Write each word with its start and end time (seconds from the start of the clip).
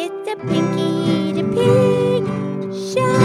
It's 0.00 0.30
a 0.30 0.36
Pinky 0.36 1.32
the 1.32 1.42
Pig 1.42 2.22
show. 2.72 3.18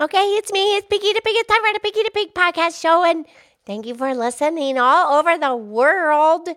Okay, 0.00 0.24
it's 0.38 0.52
me. 0.52 0.76
It's 0.76 0.86
Pinky 0.86 1.12
the 1.12 1.20
Pig. 1.20 1.34
It's 1.34 1.48
time 1.48 1.60
for 1.66 1.72
the 1.72 1.80
Pinky 1.80 2.04
the 2.04 2.12
Pig 2.14 2.32
podcast 2.32 2.80
show, 2.80 3.02
and 3.02 3.26
thank 3.66 3.86
you 3.86 3.96
for 3.96 4.14
listening. 4.14 4.78
All 4.78 5.18
over 5.18 5.36
the 5.36 5.56
world 5.56 6.48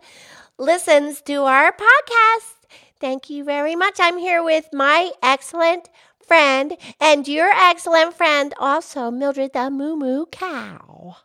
listens 0.59 1.23
to 1.23 1.45
our 1.45 1.71
podcast. 1.71 2.68
Thank 2.99 3.27
you 3.31 3.43
very 3.43 3.75
much. 3.75 3.95
I'm 3.99 4.20
here 4.20 4.43
with 4.43 4.70
my 4.71 5.09
excellent 5.23 5.89
friend 6.25 6.77
and 6.99 7.27
your 7.27 7.49
excellent 7.49 8.13
friend, 8.13 8.54
also 8.59 9.11
Mildred 9.11 9.54
the 9.54 9.69
Moo 9.69 9.95
Moo 9.95 10.25
Cow. 10.27 11.18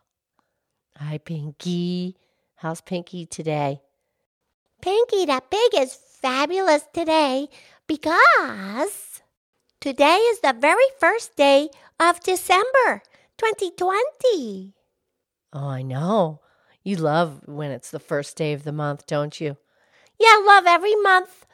Hi, 0.97 1.17
Pinky. 1.17 2.17
How's 2.55 2.81
Pinky 2.81 3.25
today? 3.25 3.81
Pinky 4.81 5.25
the 5.25 5.41
Pig 5.49 5.81
is 5.81 5.93
fabulous 5.93 6.83
today 6.93 7.47
because 7.87 9.21
today 9.79 10.17
is 10.17 10.39
the 10.41 10.55
very 10.59 10.89
first 10.99 11.35
day 11.35 11.69
of 11.99 12.21
December 12.21 13.01
2020. 13.37 14.73
Oh, 15.53 15.67
I 15.67 15.81
know. 15.81 16.41
You 16.83 16.97
love 16.97 17.41
when 17.45 17.71
it's 17.71 17.91
the 17.91 17.99
first 17.99 18.37
day 18.37 18.53
of 18.53 18.63
the 18.63 18.71
month, 18.71 19.07
don't 19.07 19.41
you? 19.41 19.57
Yeah, 20.19 20.27
I 20.27 20.43
love 20.45 20.65
every 20.67 20.95
month. 20.95 21.45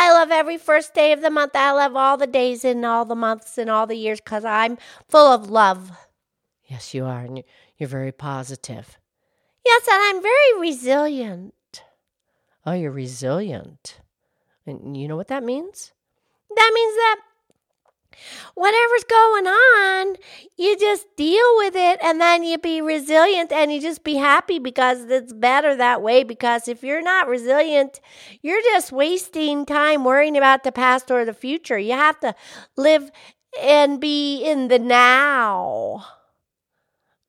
I 0.00 0.12
love 0.12 0.30
every 0.30 0.58
first 0.58 0.94
day 0.94 1.10
of 1.12 1.22
the 1.22 1.28
month. 1.28 1.56
I 1.56 1.72
love 1.72 1.96
all 1.96 2.16
the 2.16 2.28
days 2.28 2.64
in 2.64 2.84
all 2.84 3.04
the 3.04 3.16
months 3.16 3.58
and 3.58 3.68
all 3.68 3.84
the 3.84 3.96
years 3.96 4.20
because 4.20 4.44
I'm 4.44 4.78
full 5.08 5.26
of 5.26 5.50
love. 5.50 5.90
Yes, 6.66 6.94
you 6.94 7.04
are. 7.04 7.22
And 7.22 7.42
you're 7.76 7.88
very 7.88 8.12
positive. 8.12 8.96
Yes, 9.64 9.88
and 9.90 10.00
I'm 10.00 10.22
very 10.22 10.60
resilient. 10.60 11.82
Oh, 12.64 12.74
you're 12.74 12.92
resilient. 12.92 14.00
And 14.66 14.96
you 14.96 15.08
know 15.08 15.16
what 15.16 15.28
that 15.28 15.42
means? 15.42 15.92
That 16.54 16.70
means 16.72 16.94
that 16.94 17.20
whatever's 18.54 19.04
going 19.04 19.46
on, 19.46 20.16
you 20.56 20.76
just 20.78 21.06
deal 21.16 21.56
with 21.56 21.74
it 21.76 21.98
and 22.02 22.20
then 22.20 22.42
you 22.42 22.58
be 22.58 22.80
resilient 22.80 23.52
and 23.52 23.72
you 23.72 23.80
just 23.80 24.04
be 24.04 24.14
happy 24.14 24.58
because 24.58 25.04
it's 25.04 25.32
better 25.32 25.76
that 25.76 26.02
way. 26.02 26.24
Because 26.24 26.68
if 26.68 26.82
you're 26.82 27.02
not 27.02 27.28
resilient, 27.28 28.00
you're 28.42 28.62
just 28.62 28.92
wasting 28.92 29.64
time 29.64 30.04
worrying 30.04 30.36
about 30.36 30.64
the 30.64 30.72
past 30.72 31.10
or 31.10 31.24
the 31.24 31.34
future. 31.34 31.78
You 31.78 31.92
have 31.92 32.18
to 32.20 32.34
live 32.76 33.10
and 33.60 34.00
be 34.00 34.42
in 34.42 34.68
the 34.68 34.78
now. 34.78 36.06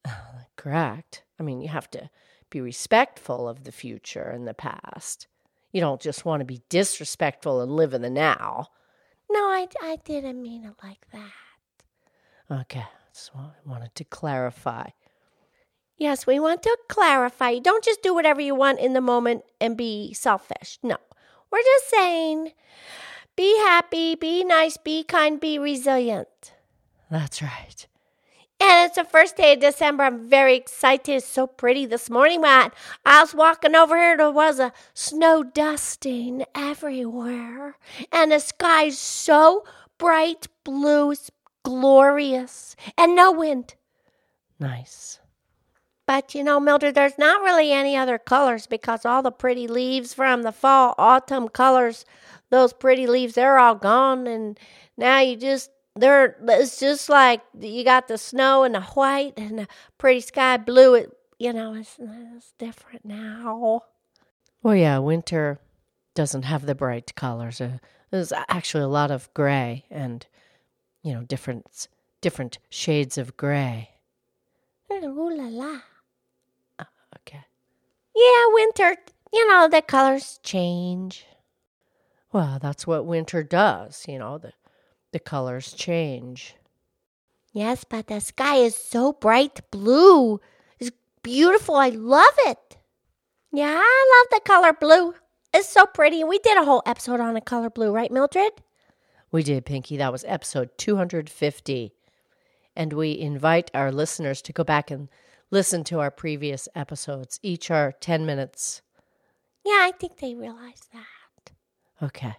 Correct. 0.56 1.24
I 1.40 1.44
mean, 1.44 1.62
you 1.62 1.70
have 1.70 1.90
to 1.92 2.10
be 2.50 2.62
respectful 2.62 3.48
of 3.48 3.64
the 3.64 3.72
future 3.72 4.24
and 4.24 4.48
the 4.48 4.54
past. 4.54 5.28
You 5.72 5.82
don't 5.82 6.02
just 6.02 6.26
want 6.26 6.42
to 6.42 6.46
be 6.46 6.62
disrespectful 6.70 7.62
and 7.62 7.72
live 7.72 7.94
in 7.94 8.02
the 8.02 8.10
now. 8.10 8.70
No, 9.30 9.40
I, 9.40 9.68
I 9.82 9.98
didn't 10.04 10.42
mean 10.42 10.66
it 10.66 10.74
like 10.84 11.06
that. 11.12 12.62
Okay, 12.62 12.86
that's 13.06 13.34
what 13.34 13.44
I 13.44 13.70
wanted 13.70 13.94
to 13.96 14.04
clarify. 14.04 14.90
Yes, 15.98 16.26
we 16.26 16.40
want 16.40 16.64
to 16.64 16.78
clarify. 16.88 17.50
You 17.50 17.62
don't 17.62 17.84
just 17.84 18.02
do 18.02 18.14
whatever 18.14 18.42
you 18.42 18.56
want 18.56 18.80
in 18.80 18.94
the 18.94 19.02
moment 19.02 19.44
and 19.60 19.78
be 19.78 20.14
selfish. 20.14 20.80
No, 20.82 20.98
we're 21.52 21.62
just 21.62 21.90
saying 21.90 22.54
be 23.36 23.58
happy, 23.60 24.16
be 24.16 24.44
nice, 24.44 24.78
be 24.78 25.04
kind, 25.04 25.40
be 25.40 25.60
resilient. 25.60 26.54
That's 27.12 27.42
right. 27.42 27.88
And 28.62 28.86
it's 28.88 28.98
the 28.98 29.06
first 29.06 29.38
day 29.38 29.54
of 29.54 29.62
December. 29.62 30.04
I'm 30.04 30.28
very 30.30 30.56
excited. 30.56 31.14
It's 31.14 31.26
so 31.26 31.48
pretty 31.48 31.86
this 31.86 32.10
morning, 32.10 32.42
Matt. 32.42 32.74
I 33.06 33.22
was 33.22 33.34
walking 33.34 33.74
over 33.74 33.96
here. 33.96 34.18
There 34.18 34.32
was 34.32 34.60
a 34.60 34.74
snow 34.94 35.44
dusting 35.44 36.44
everywhere. 36.54 37.78
And 38.12 38.34
the 38.34 38.40
sky's 38.40 39.00
so 39.00 39.66
bright 39.98 40.48
blue. 40.66 41.12
It's 41.12 41.32
glorious. 41.64 42.76
And 42.98 43.16
no 43.16 43.32
wind. 43.32 43.76
Nice. 44.60 45.20
But 46.06 46.36
you 46.36 46.44
know, 46.44 46.60
Mildred, 46.60 46.96
there's 46.96 47.18
not 47.18 47.42
really 47.42 47.72
any 47.72 47.96
other 47.96 48.18
colors 48.18 48.68
because 48.68 49.06
all 49.06 49.22
the 49.22 49.32
pretty 49.32 49.68
leaves 49.68 50.14
from 50.14 50.42
the 50.42 50.52
fall, 50.52 50.96
autumn 50.98 51.48
colors, 51.48 52.04
those 52.50 52.74
pretty 52.74 53.08
leaves, 53.08 53.36
they're 53.36 53.60
all 53.60 53.76
gone. 53.76 54.28
And 54.28 54.60
now 54.98 55.20
you 55.20 55.38
just 55.38 55.70
there 56.00 56.36
it's 56.48 56.80
just 56.80 57.10
like 57.10 57.42
you 57.60 57.84
got 57.84 58.08
the 58.08 58.18
snow 58.18 58.64
and 58.64 58.76
the 58.76 58.82
white 58.82 59.34
and 59.38 59.60
the 59.60 59.68
pretty 59.98 60.22
sky 60.22 60.58
blue 60.58 60.96
it 60.96 61.12
you 61.38 61.54
know 61.54 61.74
it's, 61.74 61.98
it's 62.00 62.54
different 62.58 63.06
now. 63.06 63.84
Well 64.64 64.76
yeah 64.76 64.98
winter 65.00 65.60
doesn't 66.16 66.44
have 66.44 66.66
the 66.66 66.76
bright 66.76 67.16
colors 67.16 67.62
uh, 67.62 67.78
there's 68.12 68.34
actually 68.50 68.84
a 68.84 68.88
lot 68.88 69.12
of 69.12 69.34
gray 69.34 69.86
and 69.90 70.26
you 71.04 71.14
know 71.14 71.24
different 71.24 71.88
different 72.22 72.58
shades 72.70 73.18
of 73.18 73.38
gray. 73.38 73.92
Ooh 74.92 75.30
la 75.36 75.48
la. 75.48 75.80
Uh, 76.80 76.86
okay. 77.18 77.46
Yeah 78.16 78.46
winter 78.54 78.96
you 79.32 79.48
know 79.48 79.68
the 79.70 79.82
colors 79.82 80.40
change. 80.44 81.26
Well 82.32 82.60
that's 82.62 82.86
what 82.88 83.06
winter 83.06 83.44
does 83.44 84.06
you 84.08 84.20
know 84.20 84.38
the 84.38 84.54
the 85.12 85.20
colors 85.20 85.74
change. 85.74 86.56
Yes, 87.52 87.84
but 87.84 88.08
the 88.08 88.20
sky 88.20 88.58
is 88.58 88.76
so 88.76 89.14
bright 89.14 89.62
blue. 89.72 90.40
It's 90.80 90.92
beautiful. 91.24 91.76
I 91.76 91.90
love 91.90 92.36
it. 92.46 92.78
Yeah, 93.52 93.82
I 93.82 94.26
love 94.32 94.40
the 94.40 94.48
color 94.48 94.74
blue. 94.74 95.16
It's 95.54 95.68
so 95.68 95.86
pretty. 95.88 96.24
We 96.24 96.38
did 96.40 96.58
a 96.58 96.66
whole 96.66 96.84
episode 96.86 97.20
on 97.20 97.34
the 97.34 97.42
color 97.42 97.70
blue, 97.72 97.92
right, 97.92 98.12
Mildred? 98.12 98.52
We 99.32 99.42
did, 99.42 99.66
Pinky. 99.66 99.98
That 99.98 100.12
was 100.12 100.24
episode 100.28 100.70
250. 100.78 101.94
And 102.76 102.94
we 102.94 103.18
invite 103.18 103.72
our 103.74 103.92
listeners 103.92 104.42
to 104.44 104.54
go 104.54 104.64
back 104.64 104.92
and 104.92 105.10
listen 105.50 105.84
to 105.86 106.00
our 106.00 106.12
previous 106.12 106.68
episodes. 106.76 107.40
Each 107.42 107.72
are 107.72 107.94
10 108.00 108.26
minutes. 108.26 108.84
Yeah, 109.66 109.80
I 109.82 109.92
think 110.00 110.18
they 110.18 110.36
realize 110.36 110.88
that. 110.94 111.52
Okay. 112.06 112.36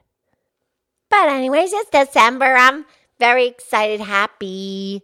But, 1.10 1.28
anyways, 1.28 1.72
it's 1.72 1.90
December. 1.90 2.54
I'm 2.56 2.86
very 3.18 3.46
excited, 3.46 4.00
happy. 4.00 5.02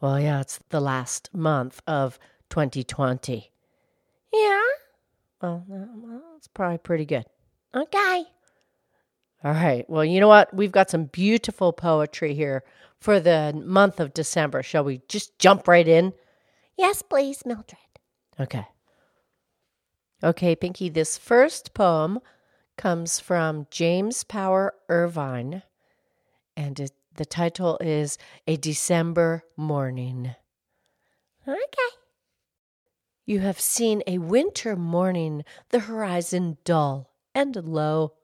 Well, 0.00 0.20
yeah, 0.20 0.40
it's 0.40 0.60
the 0.68 0.80
last 0.80 1.30
month 1.32 1.80
of 1.86 2.18
2020. 2.50 3.50
Yeah? 4.32 4.60
Well, 5.40 5.64
uh, 5.70 5.86
well, 5.96 6.22
it's 6.36 6.48
probably 6.48 6.78
pretty 6.78 7.06
good. 7.06 7.24
Okay. 7.74 8.24
All 9.42 9.52
right. 9.52 9.88
Well, 9.88 10.04
you 10.04 10.20
know 10.20 10.28
what? 10.28 10.54
We've 10.54 10.72
got 10.72 10.90
some 10.90 11.04
beautiful 11.06 11.72
poetry 11.72 12.34
here 12.34 12.62
for 12.98 13.20
the 13.20 13.52
month 13.64 14.00
of 14.00 14.14
December. 14.14 14.62
Shall 14.62 14.84
we 14.84 15.02
just 15.08 15.38
jump 15.38 15.68
right 15.68 15.86
in? 15.86 16.12
Yes, 16.76 17.02
please, 17.02 17.44
Mildred. 17.44 17.78
Okay. 18.38 18.66
Okay, 20.22 20.56
Pinky, 20.56 20.88
this 20.88 21.18
first 21.18 21.74
poem 21.74 22.20
comes 22.76 23.20
from 23.20 23.66
James 23.70 24.24
Power 24.24 24.74
Irvine, 24.88 25.62
and 26.56 26.78
it, 26.80 26.92
the 27.16 27.24
title 27.24 27.78
is 27.80 28.18
A 28.46 28.56
December 28.56 29.44
Morning. 29.56 30.34
Okay. 31.46 31.96
You 33.26 33.40
have 33.40 33.60
seen 33.60 34.02
a 34.06 34.18
winter 34.18 34.76
morning, 34.76 35.44
the 35.70 35.80
horizon 35.80 36.58
dull 36.64 37.10
and 37.34 37.56
low, 37.56 38.14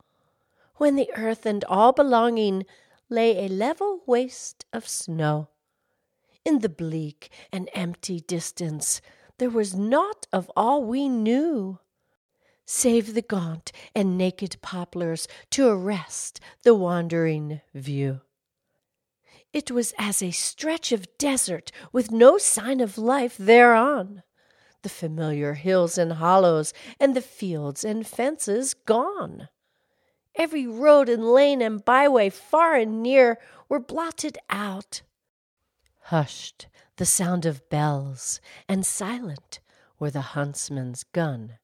when 0.77 0.97
the 0.97 1.11
earth 1.17 1.47
and 1.47 1.65
all 1.65 1.93
belonging 1.93 2.67
lay 3.09 3.45
a 3.45 3.49
level 3.49 4.03
waste 4.07 4.65
of 4.73 4.89
snow. 4.89 5.49
In 6.45 6.61
the 6.61 6.69
bleak 6.69 7.31
and 7.53 7.69
empty 7.75 8.21
distance, 8.21 9.01
there 9.39 9.51
was 9.51 9.75
naught 9.75 10.27
of 10.33 10.51
all 10.57 10.83
we 10.83 11.09
knew 11.09 11.79
save 12.71 13.15
the 13.15 13.23
gaunt 13.23 13.73
and 13.97 14.17
naked 14.17 14.57
poplars 14.63 15.27
to 15.51 15.67
arrest 15.67 16.39
the 16.63 16.73
wandering 16.73 17.61
view. 17.75 18.21
It 19.53 19.73
was 19.73 19.93
as 19.99 20.23
a 20.23 20.31
stretch 20.31 20.93
of 20.93 21.19
desert 21.19 21.73
with 21.93 22.13
no 22.13 22.39
sign 22.39 22.81
of 22.81 22.97
life 22.97 23.37
thereon, 23.37 24.23
the 24.83 24.89
familiar 24.89 25.55
hills 25.55 25.99
and 25.99 26.13
hollows, 26.13 26.73
and 27.01 27.17
the 27.17 27.21
fields 27.21 27.83
and 27.83 28.07
fences 28.07 28.75
gone. 28.75 29.49
Every 30.37 30.69
road 30.69 31.09
and 31.09 31.25
lane 31.25 31.61
and 31.61 31.85
byway, 31.85 32.31
far 32.31 32.77
and 32.77 33.03
near, 33.03 33.41
were 33.69 33.81
blotted 33.81 34.39
out. 34.49 35.03
Hushed 36.03 36.69
the 36.99 37.07
sound 37.07 37.47
of 37.47 37.69
bells, 37.69 38.41
and 38.69 38.87
silent 38.87 39.59
were 39.99 40.13
the 40.13 40.21
huntsman's 40.39 41.03
gun 41.03 41.59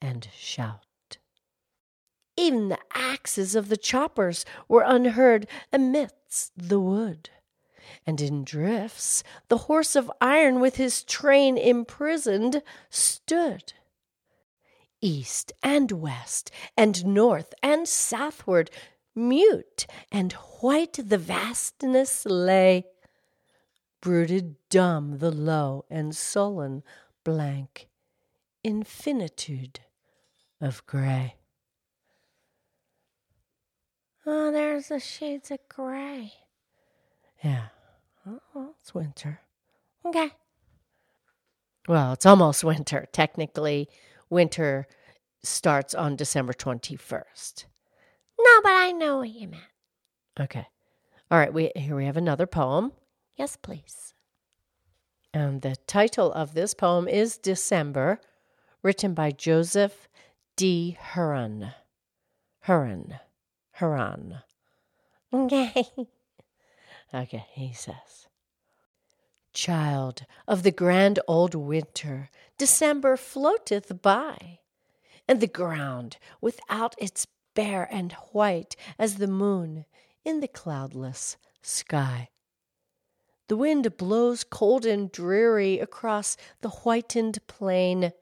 and 0.00 0.28
shout. 0.36 1.18
Even 2.36 2.68
the 2.68 2.78
axes 2.92 3.54
of 3.54 3.68
the 3.68 3.76
choppers 3.76 4.44
were 4.68 4.84
unheard 4.86 5.48
amidst 5.72 6.52
the 6.56 6.80
wood, 6.80 7.30
And 8.06 8.20
in 8.20 8.44
drifts, 8.44 9.24
the 9.48 9.58
horse 9.58 9.96
of 9.96 10.12
iron 10.20 10.60
with 10.60 10.76
his 10.76 11.02
train 11.02 11.56
imprisoned 11.56 12.62
stood. 12.90 13.72
East 15.00 15.52
and 15.62 15.90
west, 15.92 16.50
and 16.76 17.06
north 17.06 17.54
and 17.62 17.88
southward, 17.88 18.70
mute 19.14 19.86
and 20.12 20.32
white 20.60 20.98
the 21.02 21.18
vastness 21.18 22.24
lay. 22.24 22.84
Brooded 24.00 24.56
dumb 24.68 25.18
the 25.18 25.32
low 25.32 25.84
and 25.90 26.14
sullen 26.14 26.84
blank 27.24 27.88
infinitude 28.62 29.80
of 30.60 30.84
gray. 30.86 31.36
Oh, 34.26 34.52
there's 34.52 34.88
the 34.88 35.00
shades 35.00 35.50
of 35.50 35.58
gray. 35.68 36.32
Yeah. 37.42 37.68
Oh, 38.54 38.74
it's 38.80 38.94
winter. 38.94 39.40
Okay. 40.04 40.30
Well, 41.86 42.12
it's 42.12 42.26
almost 42.26 42.64
winter. 42.64 43.06
Technically, 43.12 43.88
winter 44.28 44.86
starts 45.42 45.94
on 45.94 46.16
December 46.16 46.52
21st. 46.52 47.64
No, 48.38 48.60
but 48.62 48.72
I 48.72 48.92
know 48.92 49.18
what 49.18 49.30
you 49.30 49.48
meant. 49.48 49.62
Okay. 50.38 50.66
All 51.30 51.38
right, 51.38 51.52
we 51.52 51.70
here 51.74 51.96
we 51.96 52.06
have 52.06 52.16
another 52.16 52.46
poem. 52.46 52.92
Yes, 53.36 53.56
please. 53.56 54.14
And 55.32 55.62
the 55.62 55.76
title 55.86 56.32
of 56.32 56.54
this 56.54 56.74
poem 56.74 57.06
is 57.06 57.38
December, 57.38 58.20
written 58.82 59.14
by 59.14 59.30
Joseph 59.30 60.08
D. 60.58 60.98
Huron. 61.14 61.70
Huron. 62.64 63.14
Huron. 63.78 64.40
Okay. 65.32 65.86
okay, 67.14 67.46
he 67.52 67.72
says. 67.72 68.26
Child 69.52 70.26
of 70.48 70.64
the 70.64 70.72
grand 70.72 71.20
old 71.28 71.54
winter, 71.54 72.28
December 72.58 73.16
floateth 73.16 74.02
by, 74.02 74.58
and 75.28 75.40
the 75.40 75.46
ground 75.46 76.16
without 76.40 76.96
its 76.98 77.28
bare 77.54 77.88
and 77.92 78.10
white 78.32 78.74
as 78.98 79.18
the 79.18 79.28
moon 79.28 79.84
in 80.24 80.40
the 80.40 80.48
cloudless 80.48 81.36
sky. 81.62 82.30
The 83.46 83.56
wind 83.56 83.96
blows 83.96 84.42
cold 84.42 84.84
and 84.84 85.12
dreary 85.12 85.78
across 85.78 86.36
the 86.62 86.68
whitened 86.68 87.38
plain, 87.46 88.12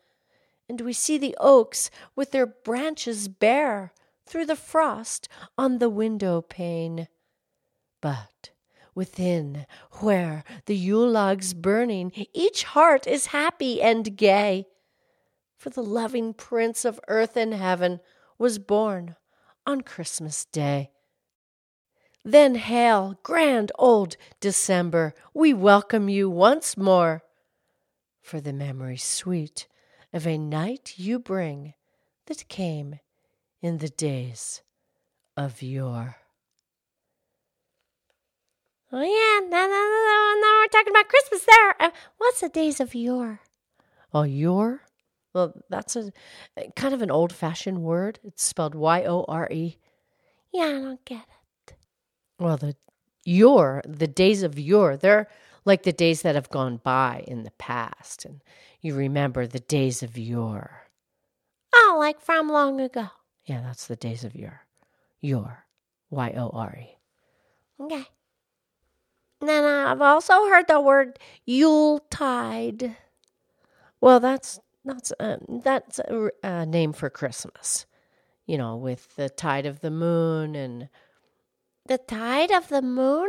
and 0.69 0.81
we 0.81 0.93
see 0.93 1.19
the 1.19 1.37
oaks 1.39 1.91
with 2.15 2.33
their 2.33 2.47
branches 2.47 3.29
bare 3.29 3.93
through 4.27 4.47
the 4.47 4.57
frost 4.57 5.29
on 5.57 5.79
the 5.79 5.89
window 5.89 6.41
pane. 6.41 7.09
But 8.01 8.51
within, 8.95 9.67
where 10.01 10.45
the 10.67 10.77
Yule 10.77 11.09
log's 11.09 11.55
burning, 11.55 12.13
each 12.33 12.65
heart 12.65 13.07
is 13.07 13.27
happy 13.27 13.81
and 13.81 14.17
gay. 14.17 14.67
For 15.57 15.71
the 15.71 15.83
loving 15.83 16.35
Prince 16.35 16.85
of 16.85 17.01
earth 17.09 17.37
and 17.37 17.55
heaven 17.55 18.01
was 18.39 18.59
born 18.59 19.17
on 19.67 19.81
Christmas 19.83 20.45
Day. 20.47 20.91
Then 22.25 22.57
hail, 22.57 23.19
grand 23.23 23.71
old 23.79 24.17
December, 24.41 25.15
we 25.33 25.55
welcome 25.55 26.09
you 26.09 26.29
once 26.29 26.77
more. 26.77 27.23
For 28.21 28.41
the 28.41 28.53
memory 28.53 28.97
sweet 28.97 29.69
of 30.17 30.27
a 30.27 30.39
night 30.39 30.95
you 30.97 31.19
bring 31.19 31.75
that 32.25 32.49
came 32.49 32.99
in 33.61 33.79
the 33.79 33.91
days 33.91 34.63
of 35.37 35.61
yore. 35.61 36.17
Oh, 38.91 39.03
yeah, 39.03 39.47
now, 39.47 39.67
now, 39.67 39.69
now, 39.69 40.41
now 40.41 40.61
we're 40.61 40.69
talking 40.69 40.93
about 40.93 41.11
Christmas 41.11 41.45
there. 41.45 41.77
Uh, 41.79 41.91
what's 42.17 42.41
the 42.41 42.49
days 42.49 42.81
of 42.81 42.95
yore? 42.95 43.41
Oh, 44.15 44.23
yore? 44.23 44.81
Well, 45.35 45.53
that's 45.69 45.97
a 45.97 46.11
kind 46.77 46.95
of 46.95 47.03
an 47.03 47.11
old 47.11 47.31
fashioned 47.31 47.83
word. 47.83 48.19
It's 48.25 48.43
spelled 48.43 48.75
Y 48.75 49.05
O 49.05 49.27
R 49.29 49.51
E. 49.53 49.77
Yeah, 50.51 50.65
I 50.65 50.81
don't 50.81 51.05
get 51.05 51.27
it. 51.69 51.75
Well, 52.39 52.57
the 52.57 52.75
yore, 53.23 53.83
the 53.87 54.07
days 54.07 54.43
of 54.43 54.59
yore, 54.59 54.97
they're 54.97 55.29
like 55.67 55.83
the 55.83 55.93
days 55.93 56.23
that 56.23 56.37
have 56.37 56.49
gone 56.49 56.81
by 56.83 57.25
in 57.29 57.43
the 57.43 57.51
past. 57.59 58.25
And 58.25 58.41
you 58.87 58.95
remember 58.95 59.47
the 59.47 59.59
days 59.59 60.05
of 60.05 60.17
yore. 60.17 60.89
Oh, 61.75 61.97
like 61.99 62.21
from 62.21 62.49
long 62.49 62.81
ago. 62.81 63.09
Yeah, 63.45 63.61
that's 63.61 63.89
the 63.89 63.97
days 63.97 64.23
of 64.23 64.37
yore. 64.37 64.63
Yore. 65.21 65.67
Y 66.09 66.33
O 66.37 66.51
R 66.51 66.79
E. 66.81 66.97
Okay. 67.81 68.05
And 69.41 69.49
then 69.49 69.65
I've 69.65 70.01
also 70.01 70.47
heard 70.49 70.69
the 70.69 70.81
word 70.81 71.19
Yuletide. 71.45 72.97
Well, 74.01 74.21
that's 74.21 74.61
that's 74.85 75.13
uh, 75.19 75.39
that's 75.49 75.99
a, 75.99 76.31
a 76.45 76.65
name 76.65 76.93
for 76.93 77.11
Christmas. 77.11 77.87
You 78.47 78.57
know, 78.57 78.77
with 78.77 79.17
the 79.17 79.29
tide 79.29 79.67
of 79.67 79.81
the 79.81 79.91
moon 79.91 80.55
and 80.55 80.89
the 81.87 81.99
tide 81.99 82.53
of 82.53 82.69
the 82.69 82.83
moon. 82.83 83.29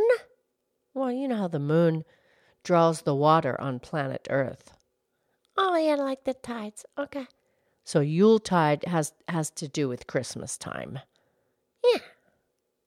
Well, 0.94 1.10
you 1.10 1.26
know 1.26 1.36
how 1.36 1.48
the 1.48 1.58
moon 1.58 2.04
draws 2.62 3.02
the 3.02 3.14
water 3.14 3.60
on 3.60 3.80
planet 3.80 4.28
Earth. 4.30 4.77
Oh, 5.60 5.76
yeah, 5.76 5.96
like 5.96 6.22
the 6.22 6.34
tides. 6.34 6.86
Okay. 6.96 7.26
So 7.82 7.98
Yuletide 7.98 8.84
has 8.84 9.12
has 9.26 9.50
to 9.52 9.66
do 9.66 9.88
with 9.88 10.06
Christmas 10.06 10.56
time. 10.56 11.00
Yeah. 11.82 12.00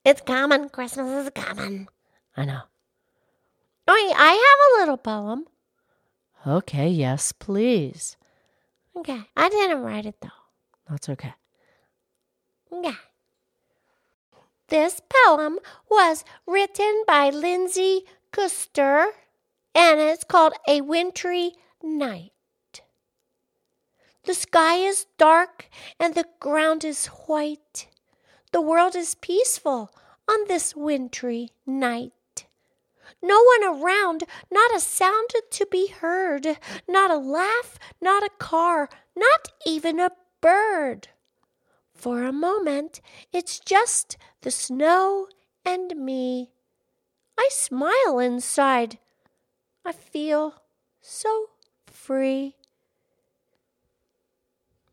It's 0.05 0.21
coming. 0.21 0.69
Christmas 0.69 1.25
is 1.25 1.31
coming. 1.35 1.89
I 2.37 2.45
know. 2.45 2.61
Oh, 3.89 4.13
I 4.15 4.31
have 4.31 4.59
a 4.69 4.79
little 4.79 4.97
poem. 4.97 5.45
Okay, 6.47 6.87
yes, 6.87 7.33
please. 7.33 8.15
Okay. 8.95 9.21
I 9.35 9.49
didn't 9.49 9.81
write 9.81 10.05
it 10.05 10.15
though. 10.21 10.29
That's 10.89 11.09
okay. 11.09 11.33
Okay. 12.71 12.95
This 14.69 15.01
poem 15.25 15.59
was 15.89 16.23
written 16.47 17.03
by 17.05 17.31
Lindsay 17.31 18.05
Custer 18.31 19.07
and 19.75 19.99
it's 19.99 20.23
called 20.23 20.53
A 20.69 20.79
Wintry 20.79 21.51
Night. 21.83 22.31
The 24.23 24.33
sky 24.33 24.75
is 24.75 25.07
dark 25.17 25.67
and 25.99 26.13
the 26.13 26.27
ground 26.39 26.83
is 26.83 27.07
white. 27.07 27.87
The 28.51 28.61
world 28.61 28.95
is 28.95 29.15
peaceful 29.15 29.91
on 30.27 30.47
this 30.47 30.75
wintry 30.75 31.49
night. 31.65 32.13
No 33.21 33.41
one 33.43 33.63
around, 33.63 34.23
not 34.51 34.75
a 34.75 34.79
sound 34.79 35.29
to 35.49 35.67
be 35.69 35.87
heard, 35.87 36.57
not 36.87 37.11
a 37.11 37.17
laugh, 37.17 37.77
not 37.99 38.23
a 38.23 38.29
car, 38.37 38.89
not 39.15 39.49
even 39.65 39.99
a 39.99 40.11
bird. 40.39 41.09
For 41.93 42.23
a 42.23 42.33
moment, 42.33 43.01
it's 43.31 43.59
just 43.59 44.17
the 44.41 44.51
snow 44.51 45.27
and 45.65 45.95
me. 45.95 46.51
I 47.37 47.47
smile 47.51 48.19
inside. 48.19 48.97
I 49.85 49.91
feel 49.91 50.63
so 51.01 51.49
free. 51.85 52.55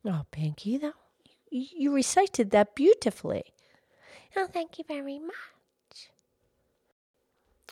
Oh, 0.04 0.22
Pinky, 0.30 0.78
that, 0.78 0.94
you 1.50 1.92
recited 1.92 2.50
that 2.50 2.74
beautifully. 2.74 3.44
Oh, 4.36 4.46
thank 4.46 4.78
you 4.78 4.84
very 4.86 5.18
much. 5.18 6.10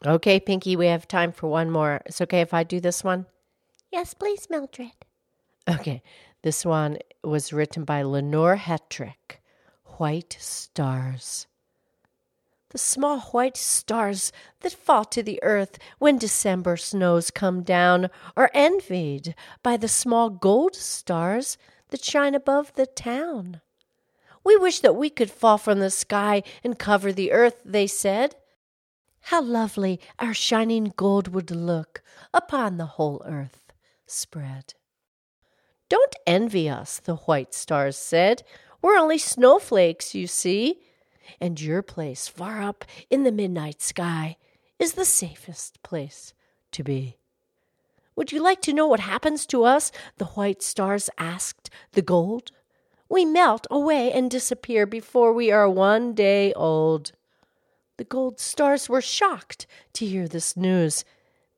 Okay, 0.04 0.40
Pinky, 0.40 0.76
we 0.76 0.86
have 0.86 1.08
time 1.08 1.32
for 1.32 1.48
one 1.48 1.70
more. 1.70 2.02
It's 2.06 2.20
okay 2.20 2.40
if 2.40 2.52
I 2.52 2.64
do 2.64 2.80
this 2.80 3.02
one? 3.02 3.26
Yes, 3.90 4.14
please, 4.14 4.48
Mildred. 4.50 4.92
Okay, 5.68 6.02
this 6.42 6.64
one 6.64 6.98
was 7.24 7.52
written 7.52 7.84
by 7.84 8.02
Lenore 8.02 8.56
Hetrick 8.56 9.40
White 9.96 10.36
Stars. 10.38 11.46
The 12.70 12.78
small 12.78 13.20
white 13.20 13.56
stars 13.56 14.32
that 14.60 14.72
fall 14.72 15.04
to 15.06 15.22
the 15.22 15.42
earth 15.42 15.78
when 15.98 16.18
December 16.18 16.76
snows 16.76 17.30
come 17.30 17.62
down 17.62 18.10
are 18.36 18.50
envied 18.52 19.34
by 19.62 19.76
the 19.76 19.88
small 19.88 20.28
gold 20.28 20.74
stars 20.74 21.56
that 21.90 22.04
shine 22.04 22.34
above 22.34 22.72
the 22.74 22.86
town. 22.86 23.60
We 24.44 24.56
wish 24.56 24.80
that 24.80 24.96
we 24.96 25.10
could 25.10 25.30
fall 25.30 25.58
from 25.58 25.80
the 25.80 25.90
sky 25.90 26.42
and 26.62 26.78
cover 26.78 27.12
the 27.12 27.32
earth, 27.32 27.62
they 27.64 27.86
said. 27.86 28.36
How 29.22 29.42
lovely 29.42 30.00
our 30.20 30.34
shining 30.34 30.92
gold 30.96 31.28
would 31.28 31.50
look 31.50 32.02
upon 32.32 32.76
the 32.76 32.86
whole 32.86 33.22
earth 33.26 33.72
spread. 34.06 34.74
Don't 35.88 36.14
envy 36.26 36.68
us, 36.68 37.00
the 37.00 37.16
white 37.16 37.54
stars 37.54 37.96
said. 37.96 38.42
We're 38.82 38.96
only 38.96 39.18
snowflakes, 39.18 40.14
you 40.14 40.26
see, 40.26 40.80
and 41.40 41.60
your 41.60 41.82
place 41.82 42.28
far 42.28 42.62
up 42.62 42.84
in 43.10 43.24
the 43.24 43.32
midnight 43.32 43.82
sky 43.82 44.36
is 44.78 44.92
the 44.92 45.04
safest 45.04 45.82
place 45.82 46.34
to 46.72 46.84
be. 46.84 47.18
Would 48.16 48.32
you 48.32 48.42
like 48.42 48.62
to 48.62 48.72
know 48.72 48.86
what 48.86 49.00
happens 49.00 49.46
to 49.46 49.64
us? 49.64 49.92
The 50.16 50.24
white 50.24 50.62
stars 50.62 51.10
asked 51.18 51.70
the 51.92 52.02
gold. 52.02 52.50
We 53.08 53.24
melt 53.24 53.66
away 53.70 54.10
and 54.10 54.30
disappear 54.30 54.86
before 54.86 55.32
we 55.32 55.52
are 55.52 55.68
one 55.68 56.14
day 56.14 56.52
old. 56.54 57.12
The 57.98 58.04
gold 58.04 58.40
stars 58.40 58.88
were 58.88 59.02
shocked 59.02 59.66
to 59.92 60.06
hear 60.06 60.26
this 60.26 60.56
news. 60.56 61.04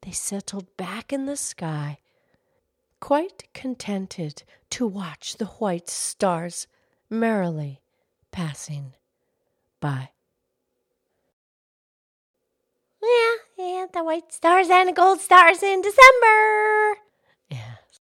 They 0.02 0.12
settled 0.12 0.76
back 0.76 1.12
in 1.12 1.26
the 1.26 1.36
sky, 1.36 1.98
quite 3.00 3.44
contented 3.54 4.42
to 4.70 4.86
watch 4.86 5.36
the 5.36 5.46
white 5.46 5.88
stars 5.88 6.66
merrily 7.08 7.80
passing 8.30 8.94
by. 9.80 10.10
Yeah, 13.02 13.34
yeah, 13.68 13.86
the 13.92 14.02
white 14.02 14.32
stars 14.32 14.68
and 14.70 14.88
the 14.88 14.92
gold 14.92 15.20
stars 15.20 15.62
in 15.62 15.82
December. 15.82 16.98
Yes, 17.50 18.00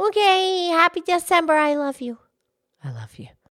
Okay, 0.00 0.66
happy 0.68 1.00
December. 1.00 1.54
I 1.54 1.74
love 1.74 2.00
you. 2.00 2.18
I 2.82 2.90
love 2.92 3.16
you. 3.16 3.28